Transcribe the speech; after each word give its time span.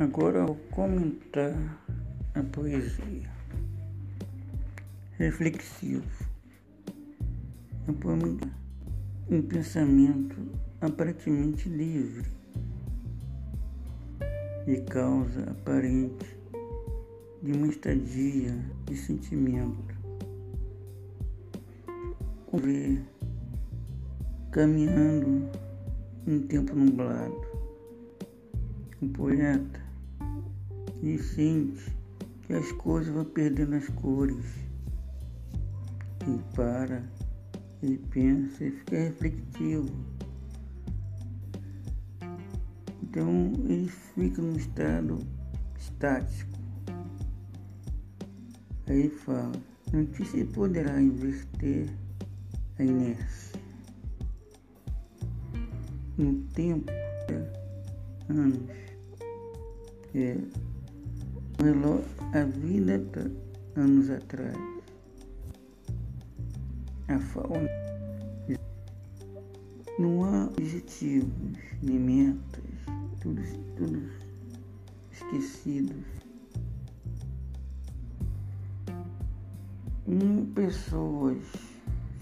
Agora 0.00 0.46
vou 0.46 0.54
comentar 0.70 1.52
a 2.32 2.42
poesia. 2.52 3.28
Reflexivo. 5.18 6.06
Poema, 8.00 8.38
um 9.28 9.42
pensamento 9.42 10.36
aparentemente 10.80 11.68
livre 11.68 12.30
e 14.68 14.76
causa 14.82 15.50
aparente 15.50 16.38
de 17.42 17.50
uma 17.50 17.66
estadia 17.66 18.56
de 18.84 18.96
sentimento. 18.96 19.98
Ver 22.52 23.02
caminhando 24.52 25.50
em 26.24 26.38
tempo 26.42 26.76
nublado. 26.76 27.48
O 29.02 29.08
poeta 29.08 29.87
e 31.02 31.18
sente 31.18 31.96
que 32.42 32.54
as 32.54 32.72
coisas 32.72 33.12
vão 33.12 33.24
perdendo 33.24 33.74
as 33.74 33.88
cores. 33.88 34.44
Ele 36.26 36.42
para, 36.54 37.02
ele 37.82 37.98
pensa 38.10 38.64
e 38.64 38.70
fica 38.70 38.96
refletivo. 38.96 39.90
Então 43.02 43.52
ele 43.68 43.88
fica 43.88 44.42
num 44.42 44.56
estado 44.56 45.18
estático. 45.78 46.58
Aí 48.86 49.08
fala, 49.10 49.52
não 49.92 50.06
se 50.24 50.44
poderá 50.44 51.00
inverter 51.00 51.88
a 52.78 52.82
inércia. 52.82 53.60
No 56.16 56.34
tempo, 56.54 56.90
anos, 58.28 58.60
é, 60.14 60.36
a 62.32 62.44
vida 62.44 63.30
anos 63.74 64.08
atrás. 64.10 64.56
A 67.08 67.18
fauna. 67.18 67.68
Não 69.98 70.24
há 70.24 70.44
objetivos, 70.44 71.58
nem 71.82 71.98
metas, 71.98 72.62
tudo, 73.20 73.42
tudo 73.76 74.08
esquecidos. 75.10 76.04
Em 80.06 80.44
pessoas 80.54 81.38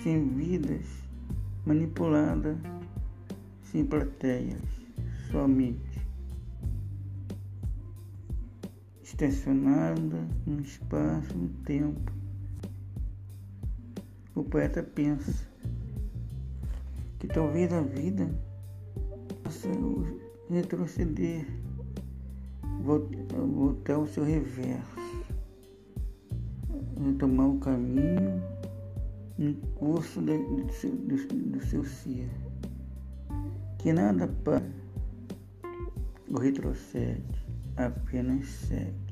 sem 0.00 0.28
vidas, 0.28 0.86
manipuladas, 1.66 2.56
sem 3.62 3.84
plateias, 3.84 4.62
somente. 5.32 6.03
Estacionada 9.14 10.26
no 10.44 10.60
espaço, 10.60 11.36
no 11.36 11.48
tempo. 11.64 12.12
O 14.34 14.42
poeta 14.42 14.82
pensa 14.82 15.46
que 17.20 17.28
talvez 17.28 17.72
a 17.72 17.80
vida 17.80 18.28
possa 19.44 19.68
retroceder, 20.50 21.46
voltar 22.82 23.94
ao 23.94 24.06
seu 24.08 24.24
reverso, 24.24 24.98
retomar 27.00 27.48
o 27.48 27.60
caminho 27.60 28.42
no 29.38 29.54
curso 29.76 30.20
do, 30.20 30.72
seu, 30.72 30.90
do, 30.90 31.16
do 31.16 31.64
seu 31.64 31.84
ser, 31.84 32.28
que 33.78 33.92
nada 33.92 34.26
para 34.42 34.62
o 36.28 36.38
retrocede, 36.38 37.46
apenas 37.76 38.46
segue. 38.46 39.03